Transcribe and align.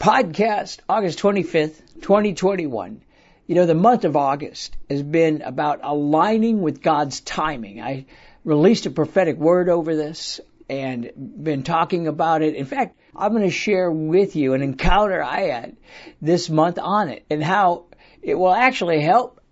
podcast, 0.00 0.78
August 0.88 1.18
25th, 1.18 2.00
2021. 2.00 3.02
You 3.46 3.54
know, 3.54 3.66
the 3.66 3.74
month 3.74 4.06
of 4.06 4.16
August 4.16 4.74
has 4.88 5.02
been 5.02 5.42
about 5.42 5.80
aligning 5.82 6.62
with 6.62 6.80
God's 6.80 7.20
timing. 7.20 7.82
I 7.82 8.06
released 8.42 8.86
a 8.86 8.90
prophetic 8.90 9.36
word 9.36 9.68
over 9.68 9.94
this 9.94 10.40
and 10.70 11.10
been 11.16 11.64
talking 11.64 12.08
about 12.08 12.40
it. 12.40 12.54
In 12.54 12.64
fact, 12.64 12.98
I'm 13.14 13.32
going 13.32 13.42
to 13.42 13.50
share 13.50 13.90
with 13.90 14.36
you 14.36 14.54
an 14.54 14.62
encounter 14.62 15.22
I 15.22 15.48
had 15.48 15.76
this 16.22 16.48
month 16.48 16.78
on 16.78 17.10
it 17.10 17.26
and 17.28 17.44
how 17.44 17.84
it 18.22 18.36
will 18.36 18.54
actually 18.54 19.02
help 19.02 19.42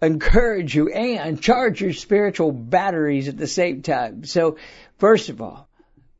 encourage 0.00 0.76
you 0.76 0.88
and 0.92 1.42
charge 1.42 1.80
your 1.80 1.92
spiritual 1.92 2.52
batteries 2.52 3.26
at 3.26 3.36
the 3.36 3.48
same 3.48 3.82
time. 3.82 4.24
So, 4.24 4.58
first 4.98 5.30
of 5.30 5.42
all, 5.42 5.68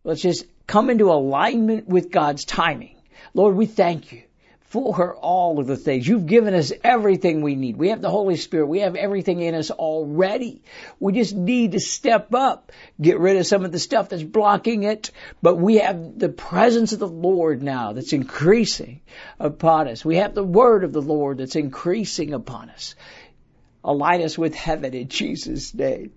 let's 0.03 0.23
just 0.23 0.45
come 0.67 0.91
into 0.91 1.13
alignment 1.13 1.87
with 1.87 2.11
God's 2.11 2.45
timing. 2.45 2.96
Lord, 3.35 3.57
we 3.57 3.67
thank 3.67 4.13
you 4.13 4.23
for 4.69 5.15
all 5.15 5.61
of 5.61 5.67
the 5.67 5.77
things. 5.77 6.07
You've 6.07 6.27
given 6.27 6.53
us 6.53 6.73
everything 6.83 7.41
we 7.41 7.55
need. 7.55 7.77
We 7.77 7.91
have 7.91 8.03
the 8.03 8.11
Holy 8.11 8.37
Spirit. 8.37 8.67
We 8.67 8.81
have 8.81 8.97
everything 8.97 9.41
in 9.41 9.55
us 9.55 9.71
already. 9.71 10.63
We 10.99 11.13
just 11.13 11.35
need 11.35 11.73
to 11.73 11.81
step 11.81 12.35
up, 12.35 12.73
get 13.01 13.19
rid 13.19 13.37
of 13.37 13.47
some 13.47 13.65
of 13.65 13.73
the 13.73 13.79
stuff 13.79 14.09
that's 14.09 14.25
blocking 14.25 14.83
it. 14.83 15.13
But 15.41 15.57
we 15.57 15.77
have 15.77 16.19
the 16.19 16.29
presence 16.29 16.93
of 16.93 16.99
the 16.99 17.09
Lord 17.09 17.63
now 17.63 17.93
that's 17.93 18.13
increasing 18.13 19.01
upon 19.39 19.89
us. 19.89 20.05
We 20.05 20.17
have 20.17 20.35
the 20.35 20.45
word 20.45 20.83
of 20.83 20.93
the 20.93 21.03
Lord 21.03 21.39
that's 21.39 21.57
increasing 21.57 22.35
upon 22.35 22.71
us. 22.71 22.97
Align 23.85 24.23
us 24.23 24.37
with 24.37 24.55
heaven 24.55 24.95
in 24.95 25.09
Jesus' 25.09 25.73
name. 25.73 26.11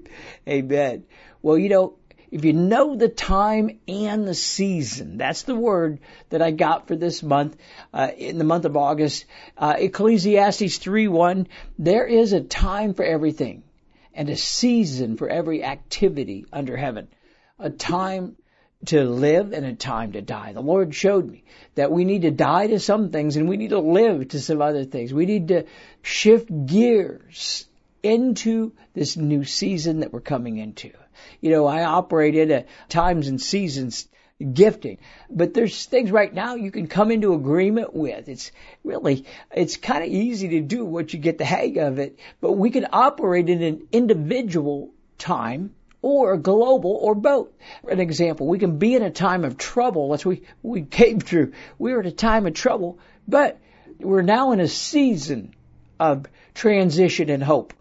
Amen. 0.47 1.05
Well, 1.43 1.57
you 1.57 1.69
know, 1.69 1.98
if 2.31 2.45
you 2.45 2.53
know 2.53 2.95
the 2.95 3.09
time 3.09 3.79
and 3.87 4.27
the 4.27 4.33
season, 4.33 5.17
that's 5.17 5.43
the 5.43 5.55
word 5.55 5.99
that 6.29 6.41
I 6.41 6.51
got 6.51 6.87
for 6.87 6.95
this 6.95 7.23
month, 7.23 7.57
uh, 7.93 8.11
in 8.17 8.37
the 8.37 8.43
month 8.43 8.65
of 8.65 8.77
August. 8.77 9.25
Uh, 9.57 9.75
Ecclesiastes 9.77 10.77
3:1, 10.77 11.47
there 11.77 12.05
is 12.05 12.33
a 12.33 12.41
time 12.41 12.93
for 12.93 13.03
everything 13.03 13.63
and 14.13 14.29
a 14.29 14.35
season 14.35 15.17
for 15.17 15.29
every 15.29 15.63
activity 15.63 16.45
under 16.51 16.77
heaven. 16.77 17.07
A 17.57 17.69
time 17.69 18.35
to 18.85 19.03
live 19.03 19.51
and 19.51 19.65
a 19.65 19.73
time 19.73 20.13
to 20.13 20.21
die. 20.21 20.53
The 20.53 20.61
Lord 20.61 20.95
showed 20.95 21.29
me 21.29 21.43
that 21.75 21.91
we 21.91 22.05
need 22.05 22.21
to 22.21 22.31
die 22.31 22.67
to 22.67 22.79
some 22.79 23.09
things 23.09 23.35
and 23.35 23.49
we 23.49 23.57
need 23.57 23.71
to 23.71 23.79
live 23.79 24.29
to 24.29 24.39
some 24.39 24.61
other 24.61 24.85
things. 24.85 25.13
We 25.13 25.25
need 25.25 25.49
to 25.49 25.65
shift 26.01 26.49
gears 26.65 27.65
into 28.01 28.73
this 28.93 29.17
new 29.17 29.43
season 29.43 29.99
that 29.99 30.13
we're 30.13 30.21
coming 30.21 30.57
into. 30.57 30.91
You 31.41 31.51
know, 31.51 31.65
I 31.65 31.83
operated 31.83 32.51
at 32.51 32.67
times 32.89 33.27
and 33.27 33.41
seasons 33.41 34.07
gifting. 34.53 34.97
But 35.29 35.53
there's 35.53 35.85
things 35.85 36.11
right 36.11 36.33
now 36.33 36.55
you 36.55 36.71
can 36.71 36.87
come 36.87 37.11
into 37.11 37.33
agreement 37.33 37.93
with. 37.93 38.29
It's 38.29 38.51
really, 38.83 39.25
it's 39.53 39.77
kind 39.77 40.03
of 40.03 40.09
easy 40.09 40.49
to 40.49 40.61
do 40.61 40.85
once 40.85 41.13
you 41.13 41.19
get 41.19 41.37
the 41.37 41.45
hang 41.45 41.77
of 41.79 41.99
it, 41.99 42.19
but 42.39 42.53
we 42.53 42.69
can 42.69 42.87
operate 42.91 43.49
in 43.49 43.61
an 43.61 43.87
individual 43.91 44.91
time 45.17 45.75
or 46.01 46.37
global 46.37 46.91
or 46.91 47.15
both. 47.15 47.49
An 47.89 47.99
example, 47.99 48.47
we 48.47 48.59
can 48.59 48.77
be 48.77 48.95
in 48.95 49.03
a 49.03 49.11
time 49.11 49.43
of 49.43 49.57
trouble. 49.57 50.11
That's 50.11 50.25
we, 50.25 50.43
we 50.63 50.83
came 50.83 51.19
through. 51.19 51.51
We 51.77 51.91
were 51.91 51.99
at 51.99 52.05
a 52.05 52.11
time 52.11 52.45
of 52.45 52.53
trouble, 52.53 52.99
but 53.27 53.59
we're 53.99 54.21
now 54.21 54.53
in 54.53 54.61
a 54.61 54.67
season 54.67 55.53
of 55.99 56.25
transition 56.53 57.29
and 57.29 57.43
hope. 57.43 57.73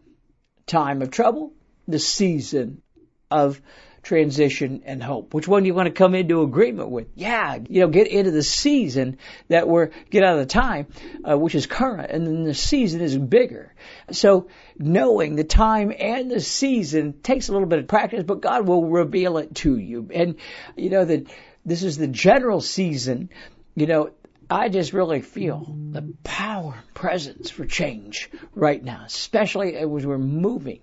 Time 0.66 1.00
of 1.00 1.10
trouble, 1.10 1.52
the 1.86 2.00
season 2.00 2.82
of 3.30 3.60
transition 4.02 4.82
and 4.86 5.02
hope. 5.02 5.34
Which 5.34 5.46
one 5.46 5.62
do 5.62 5.66
you 5.66 5.74
want 5.74 5.86
to 5.86 5.92
come 5.92 6.14
into 6.14 6.42
agreement 6.42 6.90
with? 6.90 7.08
Yeah, 7.14 7.58
you 7.68 7.80
know, 7.80 7.88
get 7.88 8.06
into 8.06 8.30
the 8.30 8.42
season 8.42 9.18
that 9.48 9.68
we're, 9.68 9.90
get 10.10 10.24
out 10.24 10.34
of 10.34 10.40
the 10.40 10.46
time, 10.46 10.86
uh, 11.28 11.36
which 11.36 11.54
is 11.54 11.66
current, 11.66 12.10
and 12.10 12.26
then 12.26 12.44
the 12.44 12.54
season 12.54 13.00
is 13.00 13.18
bigger. 13.18 13.74
So 14.10 14.48
knowing 14.78 15.36
the 15.36 15.44
time 15.44 15.92
and 15.96 16.30
the 16.30 16.40
season 16.40 17.20
takes 17.20 17.48
a 17.48 17.52
little 17.52 17.68
bit 17.68 17.80
of 17.80 17.88
practice, 17.88 18.24
but 18.24 18.40
God 18.40 18.66
will 18.66 18.86
reveal 18.86 19.36
it 19.38 19.54
to 19.56 19.76
you. 19.76 20.08
And, 20.12 20.36
you 20.76 20.90
know, 20.90 21.04
that 21.04 21.26
this 21.66 21.82
is 21.82 21.98
the 21.98 22.08
general 22.08 22.60
season, 22.60 23.28
you 23.74 23.86
know, 23.86 24.10
I 24.50 24.70
just 24.70 24.94
really 24.94 25.20
feel 25.20 25.76
the 25.90 26.14
power 26.24 26.74
presence 26.94 27.50
for 27.50 27.66
change 27.66 28.30
right 28.54 28.82
now, 28.82 29.02
especially 29.04 29.76
as 29.76 29.86
we're 29.86 30.16
moving 30.16 30.80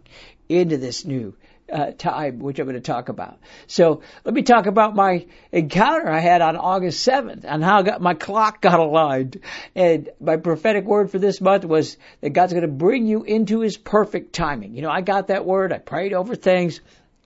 into 0.48 0.78
this 0.78 1.06
new 1.06 1.36
uh, 1.72 1.92
time, 1.92 2.40
which 2.40 2.60
I'm 2.60 2.66
going 2.66 2.76
to 2.76 2.82
talk 2.82 3.10
about. 3.10 3.40
So 3.68 4.02
let 4.24 4.34
me 4.34 4.44
talk 4.44 4.66
about 4.66 4.96
my 4.96 5.26
encounter 5.52 6.10
I 6.10 6.20
had 6.20 6.42
on 6.42 6.56
August 6.58 7.08
7th 7.08 7.44
and 7.44 7.64
how 7.64 7.82
got, 7.82 8.02
my 8.02 8.14
clock 8.14 8.62
got 8.62 8.80
aligned. 8.80 9.42
And 9.74 10.10
my 10.20 10.38
prophetic 10.38 10.86
word 10.86 11.12
for 11.12 11.20
this 11.20 11.42
month 11.42 11.66
was 11.66 11.98
that 12.22 12.32
God's 12.32 12.54
going 12.54 12.62
to 12.62 12.68
bring 12.68 13.08
you 13.08 13.24
into 13.24 13.62
His 13.62 13.78
perfect 13.78 14.34
timing. 14.34 14.76
You 14.76 14.82
know, 14.82 14.92
I 14.92 15.02
got 15.02 15.28
that 15.28 15.46
word. 15.46 15.74
I 15.74 15.80
prayed 15.80 16.14
over 16.14 16.36
things. 16.36 16.82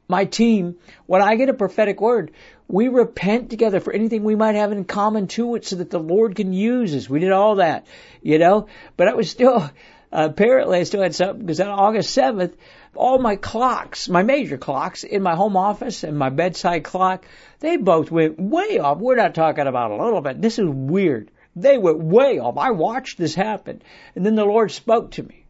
My 0.08 0.26
team, 0.26 0.76
when 1.06 1.22
I 1.22 1.36
get 1.36 1.50
a 1.50 1.54
prophetic 1.54 2.02
word, 2.02 2.32
we 2.68 2.88
repent 2.88 3.50
together 3.50 3.80
for 3.80 3.92
anything 3.92 4.24
we 4.24 4.36
might 4.36 4.56
have 4.56 4.72
in 4.72 4.86
common 4.86 5.28
to 5.28 5.56
it 5.56 5.66
so 5.66 5.76
that 5.78 5.90
the 5.90 6.00
Lord 6.00 6.36
can 6.36 6.54
use 6.54 6.96
us. 6.96 7.10
We 7.10 7.20
did 7.20 7.32
all 7.32 7.56
that, 7.56 7.86
you 8.22 8.40
know, 8.40 8.68
but 8.96 9.08
I 9.08 9.14
was 9.14 9.30
still, 9.30 9.58
uh, 9.62 9.70
apparently 10.12 10.80
I 10.80 10.84
still 10.84 11.02
had 11.02 11.14
something 11.14 11.46
because 11.46 11.60
on 11.60 11.70
August 11.70 12.16
7th, 12.18 12.54
all 12.96 13.20
my 13.20 13.36
clocks, 13.36 14.10
my 14.10 14.24
major 14.24 14.58
clocks 14.58 15.04
in 15.04 15.22
my 15.22 15.36
home 15.36 15.56
office 15.56 16.04
and 16.04 16.18
my 16.18 16.30
bedside 16.30 16.84
clock, 16.84 17.26
they 17.60 17.78
both 17.78 18.12
went 18.12 18.40
way 18.40 18.80
off. 18.80 18.98
We're 18.98 19.16
not 19.16 19.36
talking 19.36 19.68
about 19.68 19.92
a 19.92 20.04
little 20.04 20.22
bit. 20.22 20.42
This 20.42 20.60
is 20.60 20.68
weird. 20.68 21.32
They 21.56 21.78
went 21.78 22.00
way 22.00 22.40
off. 22.40 22.58
I 22.58 22.72
watched 22.72 23.18
this 23.18 23.36
happen. 23.36 23.82
And 24.16 24.26
then 24.26 24.36
the 24.36 24.46
Lord 24.46 24.72
spoke 24.72 25.12
to 25.12 25.24
me 25.24 25.46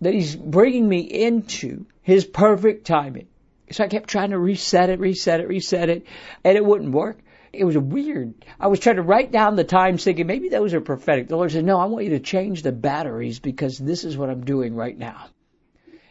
that 0.00 0.14
He's 0.14 0.34
bringing 0.34 0.88
me 0.88 1.00
into 1.00 1.86
His 2.02 2.24
perfect 2.24 2.86
timing. 2.86 3.28
So 3.70 3.84
I 3.84 3.88
kept 3.88 4.08
trying 4.08 4.30
to 4.30 4.38
reset 4.38 4.90
it, 4.90 5.00
reset 5.00 5.40
it, 5.40 5.48
reset 5.48 5.88
it, 5.88 6.06
and 6.44 6.56
it 6.56 6.64
wouldn't 6.64 6.92
work. 6.92 7.18
It 7.52 7.64
was 7.64 7.78
weird. 7.78 8.34
I 8.58 8.66
was 8.66 8.80
trying 8.80 8.96
to 8.96 9.02
write 9.02 9.30
down 9.30 9.56
the 9.56 9.64
times 9.64 10.04
thinking 10.04 10.26
maybe 10.26 10.48
those 10.48 10.74
are 10.74 10.80
prophetic. 10.80 11.28
The 11.28 11.36
Lord 11.36 11.52
said, 11.52 11.64
no, 11.64 11.78
I 11.78 11.86
want 11.86 12.04
you 12.04 12.10
to 12.10 12.20
change 12.20 12.62
the 12.62 12.72
batteries 12.72 13.38
because 13.38 13.78
this 13.78 14.04
is 14.04 14.16
what 14.16 14.28
I'm 14.28 14.44
doing 14.44 14.74
right 14.74 14.96
now. 14.96 15.26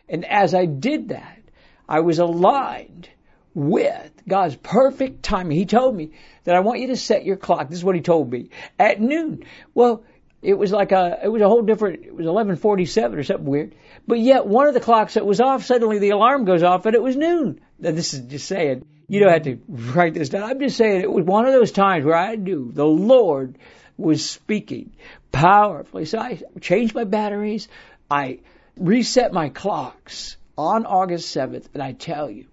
And 0.09 0.25
as 0.25 0.53
I 0.53 0.65
did 0.65 1.09
that, 1.09 1.39
I 1.87 2.01
was 2.01 2.19
aligned 2.19 3.09
with 3.53 4.11
God's 4.27 4.55
perfect 4.55 5.23
timing. 5.23 5.57
He 5.57 5.65
told 5.65 5.95
me 5.95 6.11
that 6.43 6.55
I 6.55 6.61
want 6.61 6.79
you 6.79 6.87
to 6.87 6.95
set 6.95 7.25
your 7.25 7.37
clock. 7.37 7.69
This 7.69 7.79
is 7.79 7.83
what 7.83 7.95
he 7.95 8.01
told 8.01 8.31
me 8.31 8.49
at 8.79 8.99
noon. 8.99 9.43
Well, 9.73 10.03
it 10.41 10.55
was 10.55 10.71
like 10.71 10.91
a, 10.91 11.19
it 11.23 11.27
was 11.29 11.41
a 11.41 11.47
whole 11.47 11.61
different, 11.61 12.03
it 12.03 12.11
was 12.13 12.25
1147 12.25 13.17
or 13.17 13.23
something 13.23 13.45
weird. 13.45 13.75
But 14.07 14.19
yet 14.19 14.45
one 14.45 14.67
of 14.67 14.73
the 14.73 14.79
clocks 14.79 15.13
that 15.13 15.25
was 15.25 15.39
off, 15.39 15.63
suddenly 15.63 15.99
the 15.99 16.09
alarm 16.09 16.45
goes 16.45 16.63
off 16.63 16.85
and 16.85 16.95
it 16.95 17.01
was 17.01 17.15
noon. 17.15 17.61
Now 17.79 17.91
this 17.91 18.13
is 18.13 18.21
just 18.21 18.47
saying, 18.47 18.85
you 19.07 19.19
don't 19.19 19.31
have 19.31 19.43
to 19.43 19.59
write 19.67 20.13
this 20.13 20.29
down. 20.29 20.43
I'm 20.43 20.59
just 20.59 20.77
saying 20.77 21.01
it 21.01 21.11
was 21.11 21.25
one 21.25 21.45
of 21.45 21.53
those 21.53 21.71
times 21.71 22.05
where 22.05 22.17
I 22.17 22.35
knew 22.35 22.71
the 22.73 22.85
Lord 22.85 23.57
was 23.97 24.29
speaking 24.29 24.91
powerfully. 25.31 26.05
So 26.05 26.19
I 26.19 26.41
changed 26.59 26.95
my 26.95 27.03
batteries. 27.03 27.67
I 28.09 28.39
reset 28.77 29.33
my 29.33 29.49
clocks 29.49 30.37
on 30.57 30.85
August 30.85 31.35
7th, 31.35 31.67
and 31.73 31.81
I 31.81 31.93
tell 31.93 32.29
you, 32.29 32.45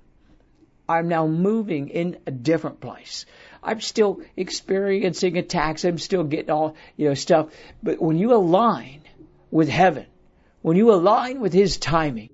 I'm 0.88 1.08
now 1.08 1.26
moving 1.26 1.88
in 1.88 2.18
a 2.26 2.30
different 2.30 2.80
place. 2.80 3.26
I'm 3.62 3.80
still 3.80 4.22
experiencing 4.36 5.38
attacks. 5.38 5.84
I'm 5.84 5.98
still 5.98 6.24
getting 6.24 6.50
all, 6.50 6.74
you 6.96 7.08
know, 7.08 7.14
stuff. 7.14 7.50
But 7.82 8.02
when 8.02 8.18
you 8.18 8.34
align 8.34 9.02
with 9.50 9.68
heaven, 9.68 10.06
when 10.62 10.76
you 10.76 10.92
align 10.92 11.40
with 11.40 11.52
His 11.52 11.76
timing, 11.76 12.30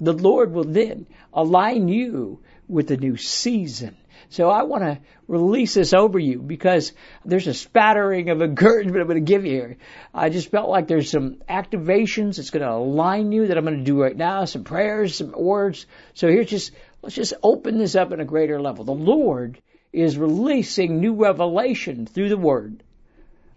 the 0.00 0.12
Lord 0.12 0.52
will 0.52 0.64
then 0.64 1.06
align 1.32 1.88
you 1.88 2.40
with 2.66 2.90
a 2.90 2.96
new 2.96 3.16
season 3.16 3.96
so 4.28 4.50
I 4.50 4.62
want 4.64 4.84
to 4.84 4.98
release 5.26 5.74
this 5.74 5.92
over 5.92 6.18
you 6.18 6.40
because 6.40 6.92
there's 7.24 7.46
a 7.46 7.54
spattering 7.54 8.30
of 8.30 8.42
encouragement 8.42 9.00
I'm 9.00 9.06
going 9.06 9.24
to 9.24 9.32
give 9.32 9.44
you 9.44 9.52
here. 9.52 9.76
I 10.14 10.28
just 10.28 10.50
felt 10.50 10.68
like 10.68 10.86
there's 10.86 11.10
some 11.10 11.36
activations 11.48 12.36
that's 12.36 12.50
going 12.50 12.64
to 12.64 12.72
align 12.72 13.32
you 13.32 13.46
that 13.46 13.56
I'm 13.56 13.64
going 13.64 13.78
to 13.78 13.84
do 13.84 14.00
right 14.00 14.16
now, 14.16 14.44
some 14.44 14.64
prayers, 14.64 15.16
some 15.16 15.32
words. 15.32 15.86
So 16.14 16.28
here's 16.28 16.50
just, 16.50 16.72
let's 17.02 17.16
just 17.16 17.34
open 17.42 17.78
this 17.78 17.96
up 17.96 18.12
in 18.12 18.20
a 18.20 18.24
greater 18.24 18.60
level. 18.60 18.84
The 18.84 18.92
Lord 18.92 19.60
is 19.92 20.16
releasing 20.16 21.00
new 21.00 21.14
revelation 21.14 22.06
through 22.06 22.28
the 22.28 22.36
Word 22.36 22.82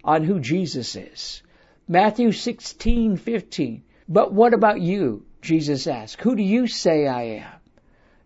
on 0.04 0.24
who 0.24 0.40
Jesus 0.40 0.96
is. 0.96 1.44
Matthew 1.88 2.30
16:15. 2.30 3.82
But 4.08 4.34
what 4.34 4.54
about 4.54 4.82
you? 4.82 5.26
Jesus 5.42 5.88
asked. 5.88 6.22
Who 6.22 6.36
do 6.36 6.44
you 6.44 6.68
say 6.68 7.08
I 7.08 7.24
am? 7.24 7.63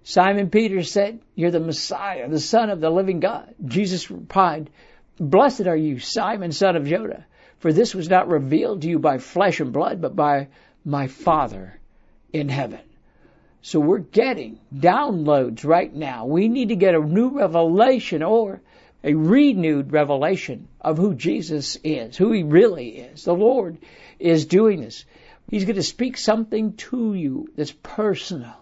Simon 0.10 0.50
Peter 0.50 0.84
said, 0.84 1.20
You're 1.36 1.52
the 1.52 1.60
Messiah, 1.60 2.30
the 2.30 2.40
Son 2.40 2.70
of 2.70 2.80
the 2.80 2.90
living 2.90 3.20
God. 3.20 3.54
Jesus 3.66 4.10
replied, 4.10 4.70
Blessed 5.20 5.68
are 5.68 5.76
you, 5.76 6.00
Simon, 6.00 6.54
son 6.54 6.78
of 6.78 6.86
Jonah, 6.86 7.26
for 7.60 7.74
this 7.74 7.94
was 7.94 8.08
not 8.08 8.30
revealed 8.30 8.84
to 8.84 8.88
you 8.88 9.00
by 9.00 9.18
flesh 9.18 9.60
and 9.60 9.74
blood, 9.74 10.00
but 10.00 10.16
by 10.16 10.48
my 10.86 11.08
Father 11.08 11.78
in 12.32 12.48
heaven. 12.48 12.80
So 13.62 13.82
we're 13.82 13.98
getting 13.98 14.60
downloads 14.74 15.66
right 15.66 15.94
now. 15.94 16.26
We 16.26 16.48
need 16.48 16.70
to 16.70 16.78
get 16.78 16.96
a 16.96 17.00
new 17.00 17.40
revelation 17.40 18.24
or 18.24 18.62
a 19.04 19.14
renewed 19.14 19.92
revelation 19.92 20.70
of 20.80 20.98
who 20.98 21.16
Jesus 21.16 21.78
is, 21.84 22.16
who 22.16 22.32
He 22.32 22.44
really 22.44 22.98
is. 23.00 23.26
The 23.26 23.36
Lord 23.36 23.78
is 24.20 24.46
doing 24.46 24.80
this. 24.80 25.04
He's 25.50 25.66
going 25.66 25.76
to 25.76 25.84
speak 25.84 26.16
something 26.18 26.78
to 26.78 27.14
you 27.14 27.50
that's 27.58 27.74
personal. 27.84 28.56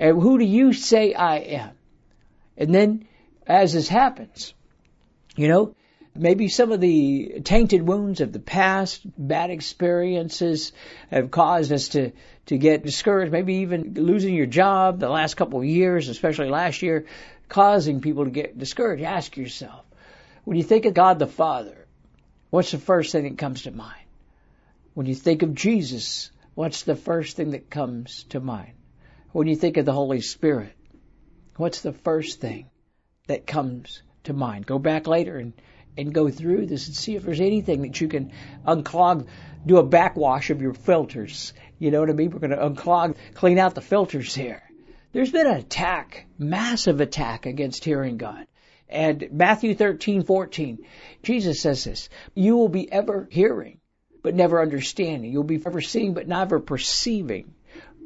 And 0.00 0.20
who 0.20 0.38
do 0.38 0.46
you 0.46 0.72
say 0.72 1.12
I 1.12 1.36
am? 1.36 1.70
And 2.56 2.74
then, 2.74 3.06
as 3.46 3.74
this 3.74 3.86
happens, 3.86 4.54
you 5.36 5.46
know, 5.46 5.74
maybe 6.16 6.48
some 6.48 6.72
of 6.72 6.80
the 6.80 7.42
tainted 7.44 7.82
wounds 7.82 8.22
of 8.22 8.32
the 8.32 8.40
past, 8.40 9.02
bad 9.18 9.50
experiences 9.50 10.72
have 11.10 11.30
caused 11.30 11.70
us 11.70 11.88
to, 11.88 12.12
to 12.46 12.56
get 12.56 12.82
discouraged, 12.82 13.30
maybe 13.30 13.56
even 13.56 13.92
losing 13.92 14.34
your 14.34 14.46
job 14.46 15.00
the 15.00 15.10
last 15.10 15.34
couple 15.34 15.58
of 15.58 15.66
years, 15.66 16.08
especially 16.08 16.48
last 16.48 16.80
year, 16.80 17.04
causing 17.50 18.00
people 18.00 18.24
to 18.24 18.30
get 18.30 18.58
discouraged. 18.58 19.04
Ask 19.04 19.36
yourself, 19.36 19.84
when 20.44 20.56
you 20.56 20.62
think 20.62 20.86
of 20.86 20.94
God 20.94 21.18
the 21.18 21.26
Father, 21.26 21.86
what's 22.48 22.70
the 22.70 22.78
first 22.78 23.12
thing 23.12 23.24
that 23.24 23.36
comes 23.36 23.64
to 23.64 23.70
mind? 23.70 24.06
When 24.94 25.04
you 25.04 25.14
think 25.14 25.42
of 25.42 25.54
Jesus, 25.54 26.30
what's 26.54 26.84
the 26.84 26.96
first 26.96 27.36
thing 27.36 27.50
that 27.50 27.68
comes 27.68 28.24
to 28.30 28.40
mind? 28.40 28.72
When 29.32 29.46
you 29.46 29.54
think 29.54 29.76
of 29.76 29.84
the 29.84 29.92
Holy 29.92 30.20
Spirit, 30.20 30.72
what's 31.56 31.82
the 31.82 31.92
first 31.92 32.40
thing 32.40 32.68
that 33.28 33.46
comes 33.46 34.02
to 34.24 34.32
mind? 34.32 34.66
Go 34.66 34.78
back 34.78 35.06
later 35.06 35.36
and, 35.38 35.52
and 35.96 36.12
go 36.12 36.28
through 36.30 36.66
this 36.66 36.88
and 36.88 36.96
see 36.96 37.14
if 37.14 37.22
there's 37.22 37.40
anything 37.40 37.82
that 37.82 38.00
you 38.00 38.08
can 38.08 38.32
unclog, 38.66 39.28
do 39.64 39.76
a 39.76 39.84
backwash 39.84 40.50
of 40.50 40.60
your 40.60 40.74
filters. 40.74 41.52
You 41.78 41.92
know 41.92 42.00
what 42.00 42.10
I 42.10 42.14
mean? 42.14 42.30
We're 42.30 42.40
going 42.40 42.50
to 42.50 42.56
unclog, 42.56 43.16
clean 43.34 43.58
out 43.58 43.76
the 43.76 43.80
filters 43.80 44.34
here. 44.34 44.62
There's 45.12 45.30
been 45.30 45.46
an 45.46 45.56
attack, 45.56 46.26
massive 46.38 47.00
attack 47.00 47.46
against 47.46 47.84
hearing 47.84 48.16
God. 48.16 48.46
And 48.88 49.28
Matthew 49.30 49.76
13:14, 49.76 50.78
Jesus 51.22 51.60
says 51.60 51.84
this, 51.84 52.08
you 52.34 52.56
will 52.56 52.68
be 52.68 52.90
ever 52.90 53.28
hearing 53.30 53.80
but 54.22 54.34
never 54.34 54.60
understanding. 54.60 55.32
You'll 55.32 55.44
be 55.44 55.62
ever 55.64 55.80
seeing 55.80 56.14
but 56.14 56.28
never 56.28 56.60
perceiving. 56.60 57.54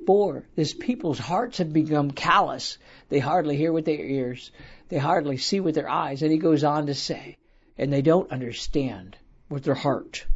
For 0.06 0.44
this 0.54 0.74
people's 0.74 1.18
hearts 1.18 1.58
have 1.58 1.72
become 1.72 2.10
callous. 2.10 2.78
They 3.08 3.18
hardly 3.18 3.56
hear 3.56 3.72
with 3.72 3.84
their 3.84 4.04
ears. 4.04 4.50
They 4.88 4.98
hardly 4.98 5.38
see 5.38 5.60
with 5.60 5.74
their 5.74 5.88
eyes. 5.88 6.22
And 6.22 6.30
he 6.30 6.38
goes 6.38 6.64
on 6.64 6.86
to 6.86 6.94
say, 6.94 7.36
and 7.78 7.92
they 7.92 8.02
don't 8.02 8.30
understand 8.30 9.16
with 9.48 9.64
their 9.64 9.74
heart. 9.74 10.26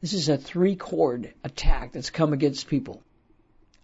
This 0.00 0.12
is 0.12 0.28
a 0.28 0.36
three 0.36 0.76
cord 0.76 1.32
attack 1.44 1.92
that's 1.92 2.10
come 2.10 2.32
against 2.32 2.68
people 2.68 3.02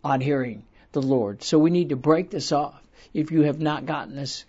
on 0.05 0.21
hearing 0.21 0.65
the 0.93 1.03
Lord. 1.03 1.43
So 1.43 1.59
we 1.59 1.71
need 1.71 1.91
to 1.91 1.97
break 1.97 2.31
this 2.31 2.53
off. 2.53 2.81
If 3.13 3.31
you 3.31 3.43
have 3.43 3.61
not 3.61 3.87
gotten 3.87 4.17
this, 4.17 4.45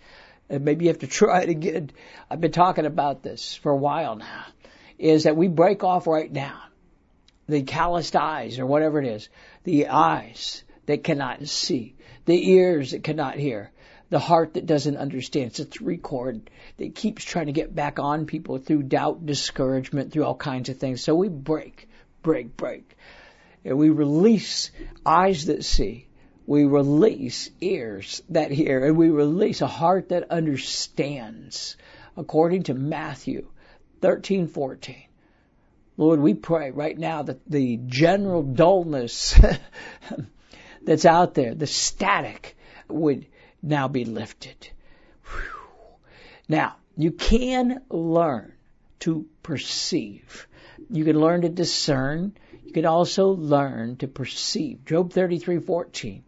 maybe 0.48 0.84
you 0.84 0.90
have 0.90 1.00
to 1.00 1.06
try 1.20 1.42
it 1.42 1.48
again. 1.48 1.90
I've 2.30 2.40
been 2.40 2.52
talking 2.52 2.86
about 2.86 3.22
this 3.22 3.54
for 3.54 3.70
a 3.70 3.76
while 3.76 4.16
now 4.16 4.44
is 4.98 5.24
that 5.24 5.36
we 5.36 5.48
break 5.48 5.82
off 5.82 6.06
right 6.06 6.30
now 6.30 6.62
the 7.48 7.62
calloused 7.62 8.16
eyes 8.16 8.58
or 8.58 8.66
whatever 8.66 9.00
it 9.00 9.06
is, 9.06 9.28
the 9.64 9.88
eyes 9.88 10.64
that 10.86 11.04
cannot 11.04 11.46
see, 11.46 11.94
the 12.24 12.50
ears 12.50 12.92
that 12.92 13.04
cannot 13.04 13.36
hear, 13.36 13.70
the 14.10 14.18
heart 14.18 14.54
that 14.54 14.66
doesn't 14.66 14.96
understand. 14.96 15.46
It's 15.46 15.60
a 15.60 15.64
three 15.64 15.96
cord 15.96 16.50
that 16.76 16.94
keeps 16.94 17.24
trying 17.24 17.46
to 17.46 17.52
get 17.52 17.74
back 17.74 17.98
on 17.98 18.26
people 18.26 18.58
through 18.58 18.84
doubt, 18.84 19.26
discouragement, 19.26 20.12
through 20.12 20.24
all 20.24 20.36
kinds 20.36 20.68
of 20.68 20.78
things. 20.78 21.02
So 21.02 21.14
we 21.14 21.28
break, 21.28 21.88
break, 22.22 22.56
break. 22.56 22.96
And 23.64 23.78
we 23.78 23.90
release 23.90 24.70
eyes 25.04 25.46
that 25.46 25.64
see. 25.64 26.06
We 26.46 26.64
release 26.64 27.50
ears 27.60 28.22
that 28.28 28.50
hear. 28.50 28.84
And 28.84 28.96
we 28.96 29.08
release 29.10 29.62
a 29.62 29.66
heart 29.66 30.10
that 30.10 30.30
understands 30.30 31.76
according 32.16 32.64
to 32.64 32.74
Matthew 32.74 33.48
13, 34.00 34.48
14. 34.48 34.96
Lord, 35.96 36.20
we 36.20 36.34
pray 36.34 36.70
right 36.70 36.98
now 36.98 37.22
that 37.22 37.48
the 37.48 37.78
general 37.86 38.42
dullness 38.42 39.38
that's 40.82 41.04
out 41.04 41.34
there, 41.34 41.54
the 41.54 41.66
static, 41.66 42.56
would 42.88 43.26
now 43.62 43.88
be 43.88 44.04
lifted. 44.04 44.70
Whew. 45.24 45.60
Now, 46.48 46.76
you 46.96 47.12
can 47.12 47.82
learn 47.90 48.52
to 49.00 49.26
perceive. 49.42 50.46
You 50.90 51.04
can 51.04 51.18
learn 51.18 51.42
to 51.42 51.48
discern. 51.48 52.36
You 52.64 52.72
can 52.72 52.86
also 52.86 53.28
learn 53.28 53.96
to 53.96 54.08
perceive. 54.08 54.84
Job 54.84 55.12
33:14. 55.12 56.22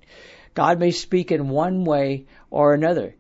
God 0.55 0.79
may 0.79 0.91
speak 0.91 1.33
in 1.33 1.49
one 1.49 1.85
way 1.85 2.27
or 2.51 2.73
another, 2.73 3.15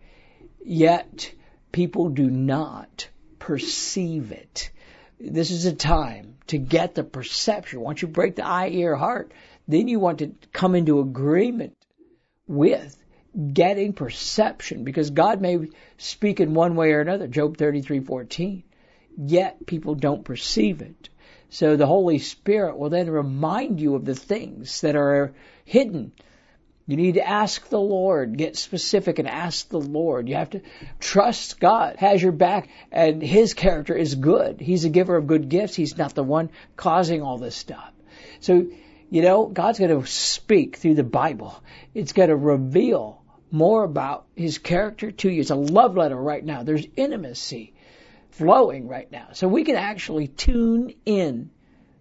yet 0.64 1.32
people 1.70 2.08
do 2.08 2.30
not 2.30 3.08
perceive 3.38 4.32
it. 4.32 4.70
This 5.20 5.50
is 5.50 5.66
a 5.66 5.74
time 5.74 6.25
to 6.48 6.58
get 6.58 6.94
the 6.94 7.04
perception. 7.04 7.80
Once 7.80 8.02
you 8.02 8.08
break 8.08 8.36
the 8.36 8.46
eye, 8.46 8.68
ear, 8.68 8.94
heart, 8.94 9.32
then 9.68 9.88
you 9.88 9.98
want 9.98 10.18
to 10.20 10.34
come 10.52 10.74
into 10.74 11.00
agreement 11.00 11.76
with 12.46 12.96
getting 13.52 13.92
perception 13.92 14.84
because 14.84 15.10
God 15.10 15.40
may 15.40 15.68
speak 15.98 16.40
in 16.40 16.54
one 16.54 16.76
way 16.76 16.92
or 16.92 17.00
another. 17.00 17.26
Job 17.26 17.56
33:14. 17.56 18.62
Yet 19.18 19.66
people 19.66 19.94
don't 19.94 20.24
perceive 20.24 20.82
it. 20.82 21.08
So 21.48 21.76
the 21.76 21.86
Holy 21.86 22.18
Spirit 22.18 22.78
will 22.78 22.90
then 22.90 23.08
remind 23.08 23.80
you 23.80 23.94
of 23.94 24.04
the 24.04 24.14
things 24.14 24.80
that 24.80 24.96
are 24.96 25.32
hidden 25.64 26.12
you 26.86 26.96
need 26.96 27.14
to 27.14 27.26
ask 27.26 27.68
the 27.68 27.80
Lord, 27.80 28.38
get 28.38 28.56
specific 28.56 29.18
and 29.18 29.28
ask 29.28 29.68
the 29.68 29.80
Lord. 29.80 30.28
You 30.28 30.36
have 30.36 30.50
to 30.50 30.62
trust 31.00 31.58
God 31.58 31.96
has 31.96 32.22
your 32.22 32.32
back 32.32 32.68
and 32.92 33.20
His 33.20 33.54
character 33.54 33.94
is 33.94 34.14
good. 34.14 34.60
He's 34.60 34.84
a 34.84 34.88
giver 34.88 35.16
of 35.16 35.26
good 35.26 35.48
gifts. 35.48 35.74
He's 35.74 35.98
not 35.98 36.14
the 36.14 36.22
one 36.22 36.50
causing 36.76 37.22
all 37.22 37.38
this 37.38 37.56
stuff. 37.56 37.92
So, 38.38 38.68
you 39.10 39.22
know, 39.22 39.46
God's 39.46 39.80
going 39.80 40.00
to 40.00 40.06
speak 40.06 40.76
through 40.76 40.94
the 40.94 41.02
Bible. 41.02 41.60
It's 41.92 42.12
going 42.12 42.28
to 42.28 42.36
reveal 42.36 43.22
more 43.50 43.82
about 43.82 44.26
His 44.36 44.58
character 44.58 45.10
to 45.10 45.28
you. 45.28 45.40
It's 45.40 45.50
a 45.50 45.56
love 45.56 45.96
letter 45.96 46.16
right 46.16 46.44
now. 46.44 46.62
There's 46.62 46.86
intimacy 46.96 47.74
flowing 48.30 48.86
right 48.86 49.10
now. 49.10 49.28
So 49.32 49.48
we 49.48 49.64
can 49.64 49.76
actually 49.76 50.28
tune 50.28 50.94
in 51.04 51.50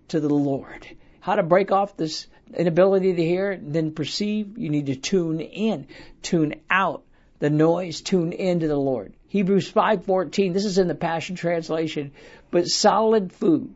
to 0.10 0.20
the 0.20 0.30
Lord. 0.30 0.88
How 1.25 1.38
to 1.38 1.41
break 1.41 1.72
off 1.72 1.98
this 1.98 2.27
inability 2.53 3.15
to 3.15 3.25
hear 3.25 3.50
and 3.50 3.74
then 3.74 3.94
perceive, 3.94 4.60
you 4.60 4.70
need 4.70 4.86
to 4.86 4.96
tune 4.96 5.39
in, 5.39 5.88
tune 6.22 6.53
out 6.70 7.01
the 7.39 7.50
noise, 7.50 8.01
tune 8.01 8.32
into 8.32 8.67
the 8.67 8.77
Lord. 8.77 9.12
Hebrews 9.29 9.72
5:14, 9.72 10.53
this 10.53 10.65
is 10.65 10.77
in 10.77 10.88
the 10.88 10.94
Passion 10.94 11.36
translation, 11.36 12.12
but 12.51 12.67
solid 12.67 13.34
food 13.34 13.74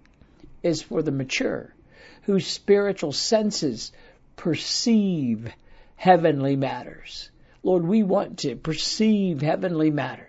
is 0.61 0.83
for 0.83 1.01
the 1.01 1.11
mature 1.11 1.73
whose 2.21 2.45
spiritual 2.45 3.13
senses 3.13 3.93
perceive 4.35 5.51
heavenly 5.95 6.55
matters. 6.55 7.31
Lord, 7.63 7.83
we 7.83 8.03
want 8.03 8.37
to 8.41 8.57
perceive 8.57 9.41
heavenly 9.41 9.89
matters. 9.89 10.28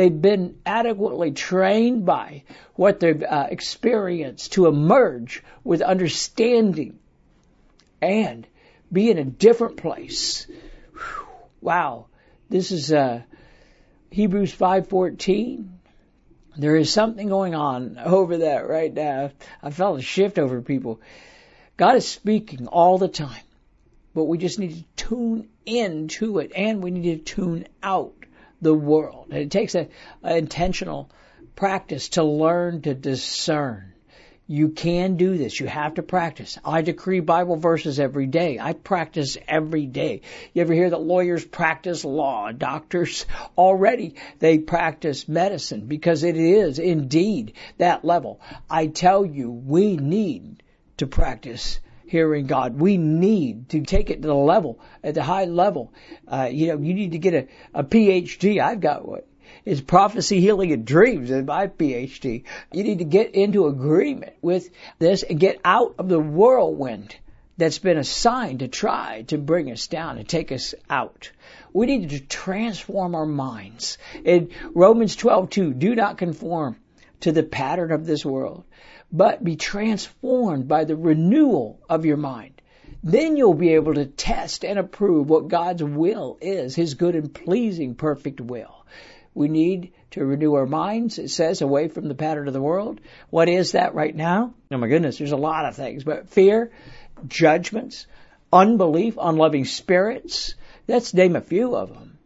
They've 0.00 0.22
been 0.22 0.56
adequately 0.64 1.32
trained 1.32 2.06
by 2.06 2.44
what 2.74 3.00
they've 3.00 3.22
uh, 3.22 3.48
experienced 3.50 4.54
to 4.54 4.66
emerge 4.66 5.42
with 5.62 5.82
understanding 5.82 6.98
and 8.00 8.46
be 8.90 9.10
in 9.10 9.18
a 9.18 9.24
different 9.24 9.76
place. 9.76 10.46
Whew. 10.94 11.26
Wow. 11.60 12.06
This 12.48 12.72
is 12.72 12.90
uh, 12.90 13.20
Hebrews 14.10 14.56
5:14. 14.56 15.68
There 16.56 16.76
is 16.76 16.90
something 16.90 17.28
going 17.28 17.54
on 17.54 17.98
over 17.98 18.38
that 18.38 18.66
right 18.66 18.94
now. 18.94 19.32
I 19.62 19.68
felt 19.68 19.98
a 19.98 20.02
shift 20.02 20.38
over 20.38 20.62
people. 20.62 21.02
God 21.76 21.96
is 21.96 22.08
speaking 22.08 22.68
all 22.68 22.96
the 22.96 23.08
time, 23.08 23.44
but 24.14 24.24
we 24.24 24.38
just 24.38 24.58
need 24.58 24.76
to 24.76 24.84
tune 25.08 25.50
in 25.66 26.08
to 26.08 26.38
it 26.38 26.52
and 26.56 26.82
we 26.82 26.90
need 26.90 27.26
to 27.26 27.34
tune 27.34 27.68
out 27.82 28.14
the 28.60 28.74
world. 28.74 29.28
And 29.30 29.38
it 29.40 29.50
takes 29.50 29.74
an 29.74 29.88
intentional 30.22 31.10
practice 31.56 32.10
to 32.10 32.22
learn 32.22 32.82
to 32.82 32.94
discern 32.94 33.92
You 34.50 34.70
can 34.70 35.16
do 35.16 35.38
this. 35.38 35.60
You 35.60 35.68
have 35.68 35.94
to 35.94 36.02
practice. 36.02 36.58
I 36.64 36.82
decree 36.82 37.20
Bible 37.20 37.54
verses 37.54 38.00
every 38.00 38.26
day. 38.26 38.58
I 38.58 38.72
practice 38.72 39.38
every 39.46 39.86
day. 39.86 40.22
You 40.52 40.62
ever 40.62 40.74
hear 40.74 40.90
that 40.90 41.00
lawyers 41.00 41.44
practice 41.44 42.04
law? 42.04 42.50
Doctors 42.50 43.26
already, 43.56 44.16
they 44.40 44.58
practice 44.58 45.28
medicine 45.28 45.86
because 45.86 46.24
it 46.24 46.36
is 46.36 46.80
indeed 46.80 47.52
that 47.78 48.04
level. 48.04 48.40
I 48.68 48.88
tell 48.88 49.24
you, 49.24 49.52
we 49.52 49.96
need 49.96 50.64
to 50.96 51.06
practice 51.06 51.78
hearing 52.10 52.46
God. 52.46 52.80
We 52.80 52.96
need 52.96 53.68
to 53.68 53.82
take 53.82 54.10
it 54.10 54.22
to 54.22 54.28
the 54.28 54.34
level, 54.34 54.80
at 55.04 55.14
the 55.14 55.22
high 55.22 55.44
level. 55.44 55.94
Uh, 56.26 56.48
you 56.50 56.66
know, 56.66 56.78
you 56.78 56.92
need 56.92 57.12
to 57.12 57.18
get 57.18 57.34
a, 57.34 57.46
a 57.72 57.84
PhD. 57.84 58.60
I've 58.60 58.80
got 58.80 59.06
what 59.06 59.28
is 59.64 59.80
prophecy, 59.80 60.40
healing, 60.40 60.72
and 60.72 60.84
dreams 60.84 61.30
in 61.30 61.46
my 61.46 61.68
PhD. 61.68 62.42
You 62.72 62.82
need 62.82 62.98
to 62.98 63.04
get 63.04 63.36
into 63.36 63.68
agreement 63.68 64.32
with 64.42 64.70
this 64.98 65.22
and 65.22 65.38
get 65.38 65.60
out 65.64 65.94
of 65.98 66.08
the 66.08 66.18
whirlwind 66.18 67.14
that's 67.56 67.78
been 67.78 67.98
assigned 67.98 68.58
to 68.58 68.68
try 68.68 69.22
to 69.28 69.38
bring 69.38 69.70
us 69.70 69.86
down 69.86 70.18
and 70.18 70.28
take 70.28 70.50
us 70.50 70.74
out. 70.88 71.30
We 71.72 71.86
need 71.86 72.10
to 72.10 72.18
transform 72.18 73.14
our 73.14 73.26
minds. 73.26 73.98
In 74.24 74.50
Romans 74.74 75.14
12:2, 75.14 75.78
do 75.78 75.94
not 75.94 76.18
conform 76.18 76.76
to 77.20 77.32
the 77.32 77.42
pattern 77.42 77.92
of 77.92 78.06
this 78.06 78.24
world, 78.24 78.64
but 79.12 79.42
be 79.42 79.56
transformed 79.56 80.68
by 80.68 80.84
the 80.84 80.96
renewal 80.96 81.80
of 81.88 82.04
your 82.04 82.16
mind. 82.16 82.60
Then 83.02 83.36
you'll 83.36 83.54
be 83.54 83.74
able 83.74 83.94
to 83.94 84.06
test 84.06 84.64
and 84.64 84.78
approve 84.78 85.28
what 85.28 85.48
God's 85.48 85.82
will 85.82 86.38
is, 86.40 86.74
His 86.74 86.94
good 86.94 87.14
and 87.14 87.32
pleasing 87.32 87.94
perfect 87.94 88.40
will. 88.40 88.84
We 89.34 89.48
need 89.48 89.92
to 90.12 90.24
renew 90.24 90.54
our 90.54 90.66
minds, 90.66 91.18
it 91.18 91.30
says, 91.30 91.62
away 91.62 91.88
from 91.88 92.08
the 92.08 92.14
pattern 92.14 92.48
of 92.48 92.52
the 92.52 92.60
world. 92.60 93.00
What 93.30 93.48
is 93.48 93.72
that 93.72 93.94
right 93.94 94.14
now? 94.14 94.54
Oh 94.70 94.76
my 94.76 94.88
goodness, 94.88 95.18
there's 95.18 95.32
a 95.32 95.36
lot 95.36 95.66
of 95.66 95.76
things, 95.76 96.04
but 96.04 96.28
fear, 96.28 96.72
judgments, 97.26 98.06
unbelief, 98.52 99.16
unloving 99.20 99.64
spirits, 99.64 100.54
let's 100.88 101.14
name 101.14 101.36
a 101.36 101.40
few 101.40 101.76
of 101.76 101.94
them. 101.94 102.18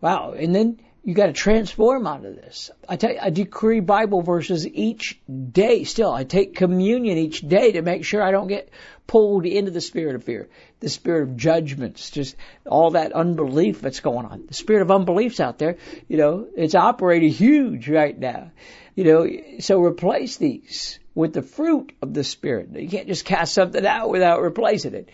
Wow. 0.00 0.32
And 0.32 0.54
then 0.54 0.80
you 1.04 1.14
got 1.14 1.26
to 1.26 1.32
transform 1.32 2.06
out 2.06 2.24
of 2.24 2.36
this. 2.36 2.70
I 2.88 2.96
tell 2.96 3.10
you, 3.10 3.18
I 3.20 3.30
decree 3.30 3.80
Bible 3.80 4.22
verses 4.22 4.66
each 4.66 5.20
day. 5.28 5.82
Still, 5.82 6.12
I 6.12 6.22
take 6.22 6.54
communion 6.54 7.18
each 7.18 7.40
day 7.40 7.72
to 7.72 7.82
make 7.82 8.04
sure 8.04 8.22
I 8.22 8.30
don't 8.30 8.46
get 8.46 8.70
pulled 9.08 9.44
into 9.44 9.72
the 9.72 9.80
spirit 9.80 10.14
of 10.14 10.22
fear, 10.22 10.48
the 10.78 10.88
spirit 10.88 11.22
of 11.22 11.36
judgments, 11.36 12.10
just 12.10 12.36
all 12.64 12.92
that 12.92 13.12
unbelief 13.12 13.80
that's 13.80 13.98
going 13.98 14.26
on. 14.26 14.46
The 14.46 14.54
spirit 14.54 14.82
of 14.82 14.92
unbelief's 14.92 15.40
out 15.40 15.58
there. 15.58 15.76
You 16.06 16.18
know, 16.18 16.46
it's 16.56 16.76
operating 16.76 17.30
huge 17.30 17.88
right 17.88 18.16
now. 18.16 18.52
You 18.94 19.04
know, 19.04 19.28
so 19.58 19.82
replace 19.82 20.36
these 20.36 21.00
with 21.16 21.32
the 21.32 21.42
fruit 21.42 21.92
of 22.00 22.14
the 22.14 22.22
spirit. 22.22 22.68
You 22.76 22.88
can't 22.88 23.08
just 23.08 23.24
cast 23.24 23.54
something 23.54 23.84
out 23.84 24.10
without 24.10 24.40
replacing 24.40 24.94
it. 24.94 25.08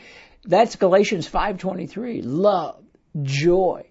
That's 0.44 0.76
Galatians 0.76 1.26
5:23. 1.28 2.20
Love, 2.24 2.82
joy, 3.22 3.86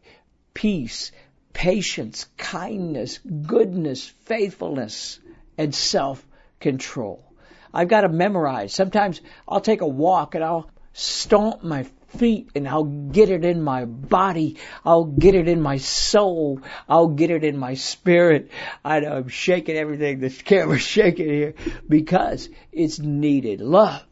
peace 0.54 1.12
patience, 1.58 2.28
kindness, 2.38 3.18
goodness, 3.18 4.08
faithfulness, 4.26 5.20
and 5.58 5.74
self-control. 5.74 7.34
I've 7.74 7.88
got 7.88 8.02
to 8.02 8.10
memorize. 8.10 8.76
Sometimes 8.76 9.22
I'll 9.48 9.60
take 9.60 9.82
a 9.82 9.88
walk 9.88 10.36
and 10.36 10.44
I'll 10.44 10.70
stomp 10.94 11.64
my 11.64 11.88
feet 12.10 12.52
and 12.54 12.68
I'll 12.68 12.84
get 12.84 13.32
it 13.32 13.44
in 13.44 13.64
my 13.64 13.86
body. 13.86 14.58
I'll 14.86 15.06
get 15.06 15.34
it 15.34 15.48
in 15.48 15.60
my 15.60 15.78
soul. 15.78 16.62
I'll 16.88 17.08
get 17.08 17.32
it 17.32 17.44
in 17.44 17.58
my 17.58 17.74
spirit. 17.74 18.52
I 18.86 19.00
know 19.00 19.14
I'm 19.14 19.28
shaking 19.28 19.78
everything. 19.78 20.20
The 20.20 20.30
camera's 20.30 20.82
shaking 20.98 21.28
here 21.28 21.56
because 21.90 22.50
it's 22.72 23.00
needed. 23.00 23.62
Love, 23.62 24.06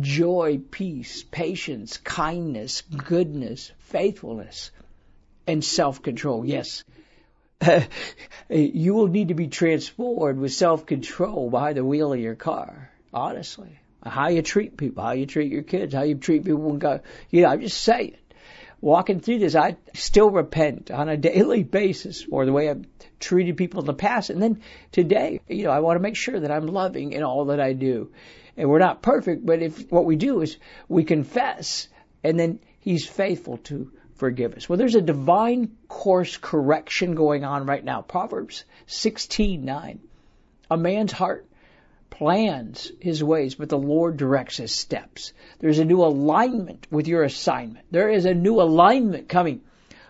joy, 0.00 0.58
peace, 0.72 1.22
patience, 1.30 1.98
kindness, 1.98 2.80
goodness, 2.80 3.70
faithfulness, 3.78 4.72
and 5.48 5.64
self-control. 5.64 6.44
Yes. 6.44 6.84
you 8.48 8.94
will 8.94 9.08
need 9.08 9.28
to 9.28 9.34
be 9.34 9.48
transformed 9.48 10.38
with 10.38 10.52
self-control 10.52 11.50
behind 11.50 11.76
the 11.76 11.84
wheel 11.84 12.12
of 12.12 12.20
your 12.20 12.36
car. 12.36 12.90
Honestly. 13.12 13.80
How 14.04 14.28
you 14.28 14.42
treat 14.42 14.76
people, 14.76 15.02
how 15.02 15.12
you 15.12 15.26
treat 15.26 15.50
your 15.50 15.62
kids, 15.62 15.92
how 15.92 16.02
you 16.02 16.14
treat 16.14 16.44
people 16.44 16.60
when 16.60 16.78
God, 16.78 17.02
you 17.30 17.42
know, 17.42 17.48
I'm 17.48 17.60
just 17.60 17.82
saying. 17.82 18.16
Walking 18.80 19.18
through 19.18 19.40
this, 19.40 19.56
I 19.56 19.76
still 19.94 20.30
repent 20.30 20.92
on 20.92 21.08
a 21.08 21.16
daily 21.30 21.64
basis 21.64 22.22
for 22.22 22.46
the 22.46 22.52
way 22.52 22.70
I've 22.70 22.86
treated 23.18 23.56
people 23.56 23.80
in 23.80 23.86
the 23.86 23.94
past. 23.94 24.30
And 24.30 24.40
then 24.40 24.62
today, 24.92 25.40
you 25.48 25.64
know, 25.64 25.70
I 25.70 25.80
want 25.80 25.96
to 25.96 26.02
make 26.02 26.14
sure 26.14 26.38
that 26.38 26.52
I'm 26.52 26.68
loving 26.68 27.12
in 27.12 27.24
all 27.24 27.46
that 27.46 27.58
I 27.58 27.72
do. 27.72 28.12
And 28.56 28.68
we're 28.68 28.78
not 28.78 29.02
perfect, 29.02 29.44
but 29.44 29.62
if 29.62 29.90
what 29.90 30.04
we 30.04 30.14
do 30.14 30.42
is 30.42 30.58
we 30.88 31.04
confess 31.04 31.88
and 32.22 32.38
then 32.38 32.60
He's 32.80 33.06
faithful 33.06 33.58
to 33.64 33.90
forgive 34.18 34.54
us. 34.54 34.68
Well, 34.68 34.76
there's 34.76 34.94
a 34.94 35.00
divine 35.00 35.76
course 35.88 36.36
correction 36.36 37.14
going 37.14 37.44
on 37.44 37.66
right 37.66 37.84
now. 37.84 38.02
Proverbs 38.02 38.64
16:9. 38.86 39.98
A 40.70 40.76
man's 40.76 41.12
heart 41.12 41.46
plans 42.10 42.90
his 43.00 43.22
ways, 43.22 43.54
but 43.54 43.68
the 43.68 43.78
Lord 43.78 44.16
directs 44.16 44.56
his 44.56 44.72
steps. 44.72 45.32
There's 45.60 45.78
a 45.78 45.84
new 45.84 46.02
alignment 46.02 46.86
with 46.90 47.06
your 47.06 47.22
assignment. 47.22 47.86
There 47.90 48.10
is 48.10 48.26
a 48.26 48.34
new 48.34 48.60
alignment 48.60 49.28
coming 49.28 49.62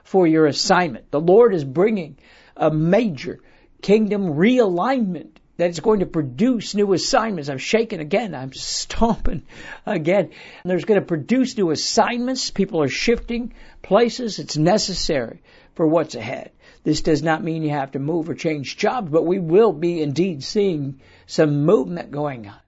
for 0.04 0.26
your 0.26 0.46
assignment. 0.46 1.10
The 1.10 1.20
Lord 1.20 1.54
is 1.54 1.64
bringing 1.64 2.16
a 2.56 2.70
major 2.70 3.40
kingdom 3.82 4.34
realignment 4.34 5.37
that's 5.58 5.80
going 5.80 6.00
to 6.00 6.06
produce 6.06 6.74
new 6.76 6.92
assignments. 6.92 7.50
I'm 7.50 7.58
shaking 7.58 7.98
again. 7.98 8.32
I'm 8.34 8.52
stomping 8.52 9.42
again. 9.84 10.30
And 10.62 10.70
there's 10.70 10.84
going 10.84 11.00
to 11.00 11.06
produce 11.06 11.58
new 11.58 11.70
assignments. 11.70 12.50
People 12.50 12.80
are 12.80 12.88
shifting 12.88 13.52
places. 13.82 14.38
It's 14.38 14.56
necessary 14.56 15.42
for 15.74 15.86
what's 15.86 16.14
ahead. 16.14 16.52
This 16.84 17.02
does 17.02 17.24
not 17.24 17.42
mean 17.42 17.64
you 17.64 17.70
have 17.70 17.90
to 17.92 17.98
move 17.98 18.30
or 18.30 18.34
change 18.34 18.76
jobs, 18.76 19.10
but 19.10 19.26
we 19.26 19.40
will 19.40 19.72
be 19.72 20.00
indeed 20.00 20.44
seeing 20.44 21.00
some 21.26 21.66
movement 21.66 22.12
going 22.12 22.46
on. 22.46 22.60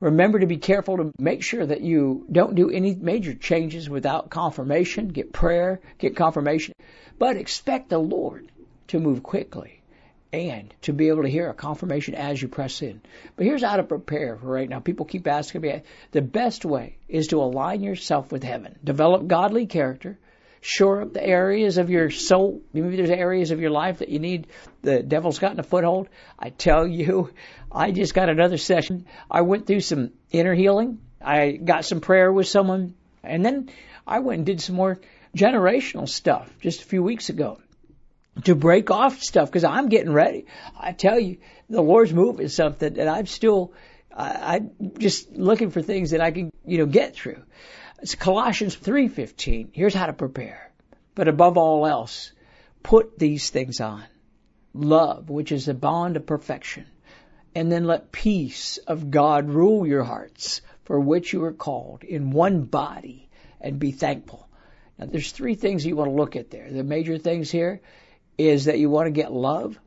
Remember 0.00 0.40
to 0.40 0.46
be 0.46 0.56
careful 0.56 0.96
to 0.96 1.12
make 1.18 1.42
sure 1.42 1.64
that 1.64 1.82
you 1.82 2.26
don't 2.30 2.56
do 2.56 2.68
any 2.68 2.96
major 2.96 3.32
changes 3.32 3.88
without 3.88 4.28
confirmation. 4.28 5.08
Get 5.08 5.32
prayer, 5.32 5.80
get 5.98 6.16
confirmation, 6.16 6.74
but 7.16 7.36
expect 7.36 7.90
the 7.90 7.98
Lord 7.98 8.50
to 8.88 8.98
move 8.98 9.22
quickly 9.22 9.83
and 10.34 10.74
to 10.82 10.92
be 10.92 11.08
able 11.08 11.22
to 11.22 11.28
hear 11.28 11.48
a 11.48 11.54
confirmation 11.54 12.14
as 12.14 12.40
you 12.40 12.48
press 12.48 12.82
in. 12.82 13.00
But 13.36 13.46
here's 13.46 13.62
how 13.62 13.76
to 13.76 13.82
prepare 13.82 14.36
for 14.36 14.46
right 14.46 14.68
now. 14.68 14.80
People 14.80 15.06
keep 15.06 15.26
asking 15.26 15.60
me. 15.60 15.82
The 16.12 16.22
best 16.22 16.64
way 16.64 16.96
is 17.08 17.28
to 17.28 17.40
align 17.42 17.82
yourself 17.82 18.32
with 18.32 18.42
heaven. 18.42 18.78
Develop 18.82 19.26
godly 19.26 19.66
character. 19.66 20.18
Shore 20.60 21.02
up 21.02 21.12
the 21.12 21.24
areas 21.24 21.76
of 21.78 21.90
your 21.90 22.10
soul. 22.10 22.62
Maybe 22.72 22.96
there's 22.96 23.10
areas 23.10 23.50
of 23.50 23.60
your 23.60 23.70
life 23.70 23.98
that 23.98 24.08
you 24.08 24.18
need. 24.18 24.46
The 24.82 25.02
devil's 25.02 25.38
gotten 25.38 25.60
a 25.60 25.62
foothold. 25.62 26.08
I 26.38 26.50
tell 26.50 26.86
you, 26.86 27.30
I 27.72 27.90
just 27.90 28.14
got 28.14 28.28
another 28.28 28.56
session. 28.56 29.06
I 29.30 29.42
went 29.42 29.66
through 29.66 29.80
some 29.80 30.12
inner 30.30 30.54
healing. 30.54 31.00
I 31.20 31.52
got 31.52 31.84
some 31.84 32.00
prayer 32.00 32.32
with 32.32 32.48
someone. 32.48 32.94
And 33.22 33.44
then 33.44 33.70
I 34.06 34.20
went 34.20 34.38
and 34.38 34.46
did 34.46 34.60
some 34.60 34.76
more 34.76 34.98
generational 35.36 36.08
stuff 36.08 36.50
just 36.60 36.82
a 36.82 36.84
few 36.84 37.02
weeks 37.02 37.28
ago 37.28 37.58
to 38.42 38.54
break 38.54 38.90
off 38.90 39.22
stuff 39.22 39.48
because 39.48 39.64
I'm 39.64 39.88
getting 39.88 40.12
ready. 40.12 40.46
I 40.78 40.92
tell 40.92 41.18
you, 41.18 41.38
the 41.70 41.80
Lord's 41.80 42.12
moving 42.12 42.48
something 42.48 42.98
and 42.98 43.08
I'm 43.08 43.26
still, 43.26 43.72
I, 44.14 44.56
I'm 44.56 44.70
just 44.98 45.32
looking 45.32 45.70
for 45.70 45.82
things 45.82 46.10
that 46.10 46.20
I 46.20 46.30
can, 46.30 46.50
you 46.66 46.78
know, 46.78 46.86
get 46.86 47.14
through. 47.14 47.42
It's 48.02 48.14
Colossians 48.14 48.76
3.15. 48.76 49.68
Here's 49.72 49.94
how 49.94 50.06
to 50.06 50.12
prepare. 50.12 50.72
But 51.14 51.28
above 51.28 51.56
all 51.56 51.86
else, 51.86 52.32
put 52.82 53.18
these 53.18 53.50
things 53.50 53.80
on. 53.80 54.04
Love, 54.74 55.30
which 55.30 55.52
is 55.52 55.66
the 55.66 55.74
bond 55.74 56.16
of 56.16 56.26
perfection. 56.26 56.86
And 57.54 57.70
then 57.70 57.84
let 57.84 58.10
peace 58.10 58.78
of 58.78 59.12
God 59.12 59.48
rule 59.48 59.86
your 59.86 60.02
hearts 60.02 60.60
for 60.84 60.98
which 60.98 61.32
you 61.32 61.44
are 61.44 61.52
called 61.52 62.02
in 62.02 62.32
one 62.32 62.64
body 62.64 63.28
and 63.60 63.78
be 63.78 63.92
thankful. 63.92 64.48
Now 64.98 65.06
there's 65.06 65.30
three 65.30 65.54
things 65.54 65.86
you 65.86 65.96
want 65.96 66.10
to 66.10 66.16
look 66.16 66.34
at 66.34 66.50
there. 66.50 66.70
The 66.70 66.82
major 66.82 67.16
things 67.16 67.50
here 67.50 67.80
is 68.38 68.66
that 68.66 68.78
you 68.78 68.90
want 68.90 69.06
to 69.06 69.10
get 69.10 69.32
love, 69.32 69.78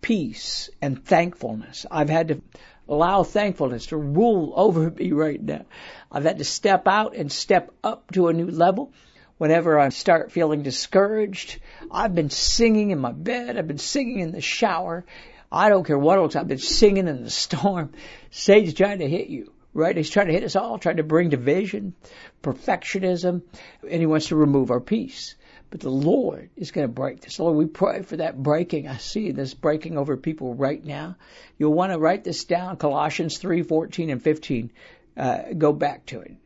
peace, 0.00 0.70
and 0.80 1.04
thankfulness. 1.04 1.86
I've 1.90 2.08
had 2.08 2.28
to 2.28 2.42
allow 2.88 3.22
thankfulness 3.22 3.86
to 3.86 3.96
rule 3.96 4.52
over 4.56 4.90
me 4.90 5.12
right 5.12 5.40
now. 5.40 5.64
I've 6.10 6.24
had 6.24 6.38
to 6.38 6.44
step 6.44 6.88
out 6.88 7.14
and 7.14 7.30
step 7.30 7.72
up 7.84 8.10
to 8.12 8.28
a 8.28 8.32
new 8.32 8.50
level. 8.50 8.92
Whenever 9.38 9.78
I 9.78 9.88
start 9.88 10.32
feeling 10.32 10.62
discouraged, 10.62 11.60
I've 11.90 12.14
been 12.14 12.30
singing 12.30 12.90
in 12.90 12.98
my 12.98 13.12
bed, 13.12 13.56
I've 13.56 13.68
been 13.68 13.78
singing 13.78 14.20
in 14.20 14.32
the 14.32 14.42
shower. 14.42 15.06
I 15.50 15.68
don't 15.68 15.86
care 15.86 15.98
what 15.98 16.18
else, 16.18 16.36
I've 16.36 16.48
been 16.48 16.58
singing 16.58 17.08
in 17.08 17.24
the 17.24 17.30
storm. 17.30 17.92
Satan's 18.30 18.74
trying 18.74 18.98
to 18.98 19.08
hit 19.08 19.28
you, 19.28 19.52
right? 19.72 19.96
He's 19.96 20.10
trying 20.10 20.26
to 20.26 20.32
hit 20.32 20.44
us 20.44 20.56
all, 20.56 20.78
trying 20.78 20.98
to 20.98 21.04
bring 21.04 21.30
division, 21.30 21.94
perfectionism, 22.42 23.42
and 23.88 24.00
he 24.00 24.06
wants 24.06 24.28
to 24.28 24.36
remove 24.36 24.70
our 24.70 24.80
peace. 24.80 25.36
But 25.70 25.80
the 25.80 25.90
Lord 25.90 26.50
is 26.56 26.72
going 26.72 26.86
to 26.86 26.92
break 26.92 27.20
this. 27.20 27.38
Lord, 27.38 27.56
we 27.56 27.66
pray 27.66 28.02
for 28.02 28.16
that 28.16 28.42
breaking. 28.42 28.88
I 28.88 28.96
see 28.96 29.30
this 29.30 29.54
breaking 29.54 29.96
over 29.96 30.16
people 30.16 30.54
right 30.54 30.84
now. 30.84 31.16
You'll 31.58 31.74
want 31.74 31.92
to 31.92 31.98
write 31.98 32.24
this 32.24 32.44
down. 32.44 32.76
Colossians 32.76 33.38
3, 33.38 33.62
14 33.62 34.10
and 34.10 34.22
15. 34.22 34.72
Uh, 35.16 35.38
go 35.56 35.72
back 35.72 36.06
to 36.06 36.20
it. 36.20 36.36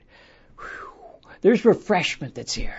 Whew. 0.58 1.30
There's 1.40 1.64
refreshment 1.64 2.34
that's 2.34 2.52
here. 2.52 2.76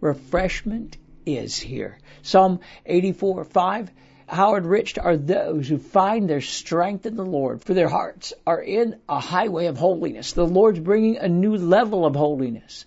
Refreshment 0.00 0.98
is 1.24 1.58
here. 1.58 1.98
Psalm 2.22 2.60
84, 2.84 3.44
5. 3.44 3.90
How 4.26 4.56
enriched 4.56 4.98
are 4.98 5.16
those 5.16 5.68
who 5.68 5.78
find 5.78 6.28
their 6.28 6.40
strength 6.40 7.06
in 7.06 7.16
the 7.16 7.24
Lord, 7.24 7.62
for 7.62 7.74
their 7.74 7.88
hearts 7.88 8.34
are 8.46 8.60
in 8.60 8.98
a 9.08 9.20
highway 9.20 9.66
of 9.66 9.78
holiness. 9.78 10.32
The 10.32 10.46
Lord's 10.46 10.80
bringing 10.80 11.16
a 11.16 11.28
new 11.28 11.56
level 11.56 12.04
of 12.04 12.16
holiness. 12.16 12.84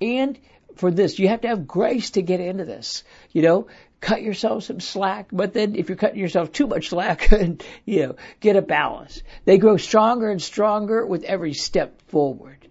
And 0.00 0.38
for 0.80 0.90
this, 0.90 1.18
you 1.18 1.28
have 1.28 1.42
to 1.42 1.48
have 1.48 1.66
grace 1.66 2.10
to 2.12 2.22
get 2.22 2.40
into 2.40 2.64
this. 2.64 3.04
You 3.32 3.42
know, 3.42 3.66
cut 4.00 4.22
yourself 4.22 4.64
some 4.64 4.80
slack, 4.80 5.28
but 5.30 5.52
then 5.52 5.76
if 5.76 5.88
you're 5.88 5.96
cutting 5.96 6.18
yourself 6.18 6.52
too 6.52 6.66
much 6.66 6.88
slack, 6.88 7.30
you 7.84 8.06
know, 8.06 8.16
get 8.40 8.56
a 8.56 8.62
balance. 8.62 9.22
They 9.44 9.58
grow 9.58 9.76
stronger 9.76 10.30
and 10.30 10.40
stronger 10.40 11.06
with 11.06 11.22
every 11.24 11.52
step 11.52 12.00
forward. 12.08 12.66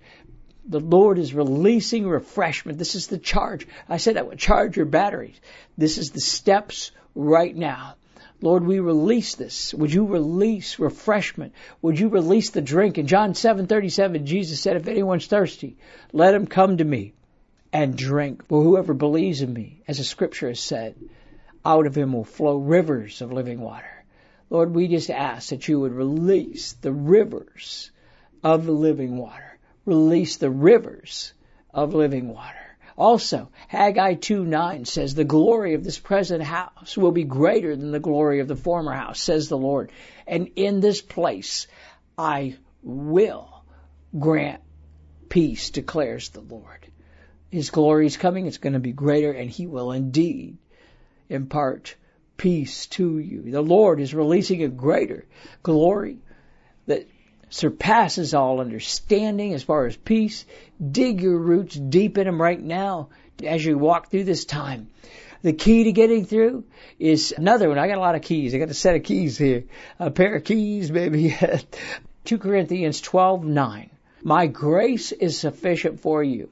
The 0.65 0.79
Lord 0.79 1.19
is 1.19 1.33
releasing 1.33 2.07
refreshment. 2.07 2.77
This 2.79 2.95
is 2.95 3.07
the 3.07 3.19
charge. 3.19 3.67
I 3.87 3.97
said 3.97 4.17
I 4.17 4.23
would 4.23 4.39
charge 4.39 4.75
your 4.75 4.85
batteries. 4.87 5.39
This 5.77 5.97
is 5.97 6.09
the 6.09 6.19
steps 6.19 6.91
right 7.15 7.55
now. 7.55 7.95
Lord, 8.41 8.65
we 8.65 8.79
release 8.79 9.35
this. 9.35 9.73
Would 9.73 9.93
you 9.93 10.05
release 10.05 10.79
refreshment? 10.79 11.53
Would 11.81 11.99
you 11.99 12.07
release 12.09 12.51
the 12.51 12.61
drink? 12.61 12.97
In 12.97 13.05
John 13.05 13.33
7:37, 13.33 14.25
Jesus 14.25 14.61
said, 14.61 14.77
"If 14.77 14.87
anyone's 14.87 15.27
thirsty, 15.27 15.75
let 16.13 16.33
him 16.33 16.47
come 16.47 16.77
to 16.77 16.83
me 16.83 17.13
and 17.71 17.95
drink. 17.95 18.45
For 18.47 18.63
whoever 18.63 18.93
believes 18.93 19.41
in 19.41 19.53
me, 19.53 19.81
as 19.87 19.97
the 19.97 20.03
scripture 20.03 20.47
has 20.47 20.59
said, 20.59 20.95
out 21.65 21.85
of 21.85 21.97
him 21.97 22.13
will 22.13 22.23
flow 22.23 22.57
rivers 22.57 23.21
of 23.21 23.31
living 23.31 23.59
water." 23.59 24.05
Lord, 24.49 24.73
we 24.73 24.87
just 24.87 25.11
ask 25.11 25.49
that 25.49 25.67
you 25.67 25.79
would 25.79 25.93
release 25.93 26.73
the 26.73 26.91
rivers 26.91 27.91
of 28.43 28.65
the 28.65 28.71
living 28.71 29.17
water. 29.17 29.59
Release 29.85 30.37
the 30.37 30.49
rivers 30.49 31.33
of 31.73 31.93
living 31.93 32.29
water. 32.29 32.55
Also, 32.97 33.49
Haggai 33.69 34.15
2:9 34.15 34.85
says, 34.85 35.15
The 35.15 35.23
glory 35.23 35.73
of 35.73 35.85
this 35.85 35.99
present 35.99 36.43
house 36.43 36.97
will 36.97 37.13
be 37.13 37.23
greater 37.23 37.75
than 37.75 37.91
the 37.91 37.99
glory 37.99 38.41
of 38.41 38.49
the 38.49 38.57
former 38.57 38.91
house, 38.91 39.21
says 39.21 39.47
the 39.47 39.57
Lord. 39.57 39.91
And 40.27 40.49
in 40.57 40.81
this 40.81 41.01
place 41.01 41.67
I 42.17 42.57
will 42.83 43.63
grant 44.17 44.61
peace, 45.29 45.69
declares 45.69 46.29
the 46.29 46.41
Lord. 46.41 46.88
His 47.51 47.69
glory 47.69 48.05
is 48.05 48.17
coming, 48.17 48.45
it's 48.45 48.57
going 48.57 48.73
to 48.73 48.79
be 48.79 48.91
greater, 48.91 49.31
and 49.31 49.49
He 49.49 49.65
will 49.65 49.91
indeed 49.91 50.57
impart 51.29 51.95
peace 52.37 52.87
to 52.87 53.17
you. 53.19 53.51
The 53.51 53.61
Lord 53.61 53.99
is 53.99 54.13
releasing 54.13 54.63
a 54.63 54.69
greater 54.69 55.25
glory 55.63 56.17
that 56.87 57.07
surpasses 57.49 58.33
all 58.33 58.61
understanding 58.61 59.53
as 59.53 59.63
far 59.63 59.85
as 59.85 59.95
peace. 59.95 60.45
Dig 60.91 61.21
your 61.21 61.37
roots 61.37 61.75
deep 61.75 62.17
in 62.17 62.27
Him 62.27 62.41
right 62.41 62.61
now 62.61 63.09
as 63.43 63.65
you 63.65 63.77
walk 63.77 64.09
through 64.09 64.25
this 64.25 64.45
time. 64.45 64.87
The 65.41 65.53
key 65.53 65.85
to 65.85 65.91
getting 65.93 66.25
through 66.25 66.65
is 66.99 67.33
another 67.35 67.69
one. 67.69 67.79
I 67.79 67.87
got 67.87 67.97
a 67.97 68.01
lot 68.01 68.15
of 68.15 68.21
keys. 68.21 68.53
I 68.53 68.57
got 68.57 68.69
a 68.69 68.73
set 68.73 68.95
of 68.95 69.03
keys 69.03 69.37
here. 69.37 69.63
A 69.97 70.11
pair 70.11 70.35
of 70.35 70.43
keys, 70.43 70.91
maybe. 70.91 71.35
2 72.25 72.37
Corinthians 72.37 73.01
12:9. 73.01 73.89
My 74.21 74.47
grace 74.47 75.13
is 75.13 75.39
sufficient 75.39 76.01
for 76.01 76.21
you, 76.21 76.49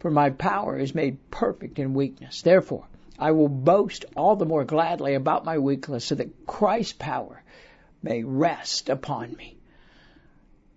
for 0.00 0.10
my 0.10 0.30
power 0.30 0.78
is 0.78 0.94
made 0.94 1.30
perfect 1.30 1.78
in 1.78 1.94
weakness. 1.94 2.42
Therefore, 2.42 2.86
I 3.18 3.32
will 3.32 3.48
boast 3.48 4.06
all 4.16 4.34
the 4.34 4.46
more 4.46 4.64
gladly 4.64 5.14
about 5.14 5.44
my 5.44 5.58
weakness 5.58 6.06
so 6.06 6.14
that 6.14 6.46
Christ's 6.46 6.94
power 6.94 7.42
may 8.02 8.24
rest 8.24 8.88
upon 8.88 9.36
me. 9.36 9.56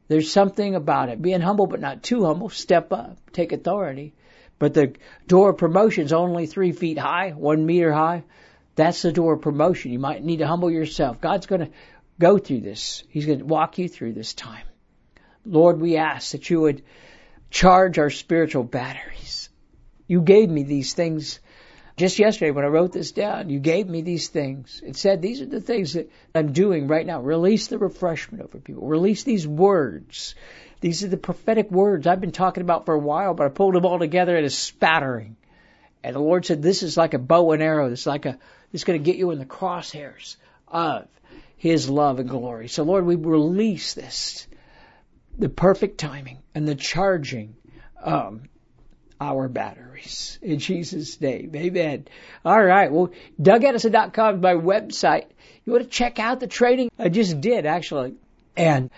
There's 0.09 0.31
something 0.31 0.75
about 0.75 1.09
it. 1.09 1.21
Being 1.21 1.39
humble, 1.39 1.67
but 1.67 1.79
not 1.79 2.03
too 2.03 2.25
humble. 2.25 2.49
Step 2.49 2.91
up. 2.91 3.17
Take 3.31 3.53
authority. 3.53 4.13
But 4.59 4.73
the 4.73 4.93
door 5.27 5.51
of 5.51 5.57
promotion 5.57 6.03
is 6.03 6.13
only 6.13 6.45
three 6.45 6.73
feet 6.73 6.97
high, 6.97 7.31
one 7.31 7.65
meter 7.65 7.91
high. 7.91 8.23
That's 8.75 9.01
the 9.01 9.11
door 9.13 9.33
of 9.33 9.41
promotion. 9.41 9.91
You 9.93 9.99
might 9.99 10.23
need 10.23 10.37
to 10.37 10.47
humble 10.47 10.69
yourself. 10.69 11.21
God's 11.21 11.45
going 11.45 11.61
to 11.61 11.71
go 12.19 12.37
through 12.37 12.61
this. 12.61 13.03
He's 13.07 13.25
going 13.25 13.39
to 13.39 13.45
walk 13.45 13.77
you 13.77 13.87
through 13.87 14.13
this 14.13 14.33
time. 14.33 14.65
Lord, 15.45 15.79
we 15.79 15.97
ask 15.97 16.31
that 16.31 16.49
you 16.49 16.61
would 16.61 16.83
charge 17.53 17.97
our 17.99 18.09
spiritual 18.09 18.65
batteries. 18.65 19.49
You 20.07 20.21
gave 20.21 20.49
me 20.49 20.63
these 20.63 20.93
things 20.93 21.39
just 21.95 22.17
yesterday, 22.17 22.49
when 22.49 22.65
I 22.65 22.69
wrote 22.69 22.91
this 22.91 23.11
down, 23.11 23.49
you 23.49 23.59
gave 23.59 23.87
me 23.87 24.01
these 24.01 24.27
things. 24.29 24.81
It 24.83 24.95
said, 24.95 25.21
these 25.21 25.41
are 25.41 25.45
the 25.45 25.61
things 25.61 25.93
that 25.93 26.09
I'm 26.33 26.51
doing 26.51 26.87
right 26.87 27.05
now. 27.05 27.21
Release 27.21 27.67
the 27.67 27.77
refreshment 27.77 28.43
over 28.43 28.57
people. 28.57 28.87
Release 28.87 29.23
these 29.23 29.47
words. 29.47 30.33
These 30.81 31.03
are 31.03 31.07
the 31.07 31.17
prophetic 31.17 31.69
words 31.69 32.07
I've 32.07 32.19
been 32.19 32.31
talking 32.31 32.61
about 32.61 32.85
for 32.85 32.95
a 32.95 32.99
while, 32.99 33.35
but 33.35 33.45
I 33.45 33.49
pulled 33.49 33.75
them 33.75 33.85
all 33.85 33.99
together 33.99 34.35
in 34.35 34.43
a 34.43 34.49
spattering. 34.49 35.35
And 36.03 36.15
the 36.15 36.19
Lord 36.19 36.47
said, 36.47 36.63
this 36.63 36.81
is 36.81 36.97
like 36.97 37.13
a 37.13 37.19
bow 37.19 37.51
and 37.51 37.61
arrow. 37.61 37.89
This 37.89 38.01
is 38.01 38.07
like 38.07 38.25
a, 38.25 38.39
it's 38.73 38.85
going 38.85 39.01
to 39.01 39.05
get 39.05 39.19
you 39.19 39.29
in 39.29 39.37
the 39.37 39.45
crosshairs 39.45 40.37
of 40.67 41.07
His 41.57 41.87
love 41.87 42.17
and 42.17 42.27
glory. 42.27 42.69
So 42.69 42.81
Lord, 42.81 43.05
we 43.05 43.15
release 43.15 43.93
this, 43.93 44.47
the 45.37 45.49
perfect 45.49 45.97
timing 45.97 46.39
and 46.53 46.67
the 46.67 46.75
charging, 46.75 47.55
um, 48.01 48.43
our 49.19 49.47
batteries. 49.47 50.37
In 50.41 50.59
Jesus' 50.59 51.19
name. 51.21 51.51
Amen. 51.55 52.07
All 52.43 52.63
right. 52.63 52.91
Well, 52.91 53.11
DougAddison.com 53.41 54.35
is 54.35 54.41
my 54.41 54.53
website. 54.55 55.25
You 55.65 55.73
want 55.73 55.85
to 55.85 55.89
check 55.89 56.19
out 56.19 56.39
the 56.39 56.47
training? 56.47 56.91
I 56.99 57.09
just 57.09 57.39
did 57.39 57.65
actually. 57.65 58.15
And 58.55 58.91